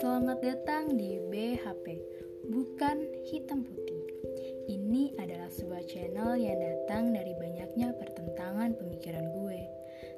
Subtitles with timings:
[0.00, 2.00] Selamat datang di BHP,
[2.48, 4.08] bukan hitam putih.
[4.72, 9.60] Ini adalah sebuah channel yang datang dari banyaknya pertentangan pemikiran gue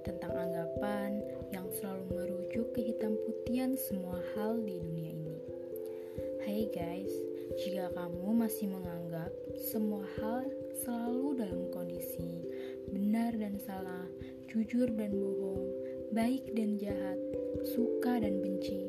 [0.06, 1.18] tentang anggapan
[1.50, 5.38] yang selalu merujuk ke hitam putihan semua hal di dunia ini.
[6.46, 7.10] Hai guys,
[7.66, 10.46] jika kamu masih menganggap semua hal
[10.86, 11.35] selalu
[14.56, 15.68] jujur dan bohong,
[16.16, 17.20] baik dan jahat,
[17.76, 18.88] suka dan benci,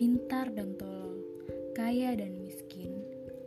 [0.00, 1.20] pintar dan tolol,
[1.76, 2.96] kaya dan miskin,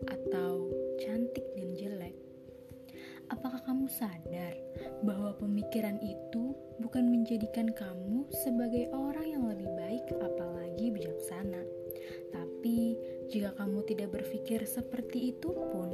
[0.05, 0.69] atau
[1.01, 2.13] cantik dan jelek.
[3.33, 4.53] Apakah kamu sadar
[5.01, 11.65] bahwa pemikiran itu bukan menjadikan kamu sebagai orang yang lebih baik, apalagi bijaksana?
[12.29, 12.93] Tapi,
[13.33, 15.89] jika kamu tidak berpikir seperti itu pun,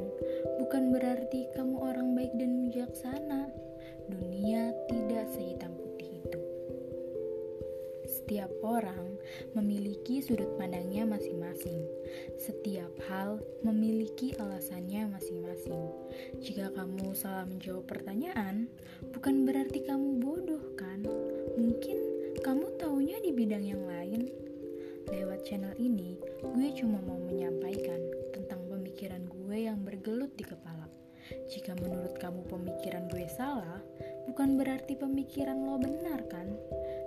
[0.60, 3.48] bukan berarti kamu orang baik dan bijaksana.
[4.12, 5.61] Dunia tidak itu.
[8.02, 9.18] Setiap orang
[9.54, 11.86] memiliki sudut pandangnya masing-masing.
[12.38, 15.82] Setiap hal memiliki alasannya masing-masing.
[16.42, 18.66] Jika kamu salah menjawab pertanyaan,
[19.14, 21.06] bukan berarti kamu bodoh, kan?
[21.54, 21.98] Mungkin
[22.42, 24.26] kamu taunya di bidang yang lain.
[25.10, 28.00] Lewat channel ini, gue cuma mau menyampaikan
[28.34, 30.90] tentang pemikiran gue yang bergelut di kepala.
[31.50, 33.78] Jika menurut kamu pemikiran gue salah,
[34.26, 36.48] bukan berarti pemikiran lo benar kan?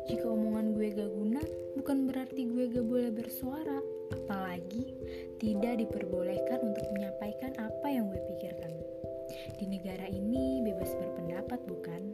[0.05, 1.41] Jika omongan gue gak guna,
[1.73, 3.81] bukan berarti gue gak boleh bersuara.
[4.13, 4.93] Apalagi
[5.41, 8.73] tidak diperbolehkan untuk menyampaikan apa yang gue pikirkan.
[9.57, 12.13] Di negara ini bebas berpendapat bukan?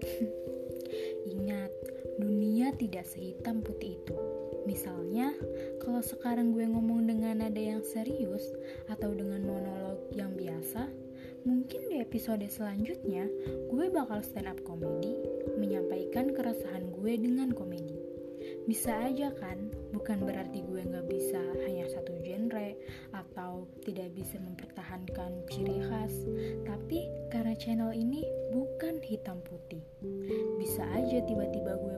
[1.36, 1.72] Ingat,
[2.20, 4.16] dunia tidak sehitam putih itu.
[4.64, 5.34] Misalnya,
[5.82, 8.46] kalau sekarang gue ngomong dengan nada yang serius
[8.88, 10.86] atau dengan monolog yang biasa,
[11.42, 13.26] mungkin di episode selanjutnya
[13.74, 15.18] gue bakal stand up komedi
[15.58, 17.81] menyampaikan keresahan gue dengan komedi.
[18.70, 22.78] Bisa aja kan, bukan berarti gue gak bisa hanya satu genre
[23.14, 26.14] atau tidak bisa mempertahankan ciri khas,
[26.66, 28.22] tapi karena channel ini
[28.54, 29.82] bukan hitam putih.
[30.62, 31.98] Bisa aja tiba-tiba gue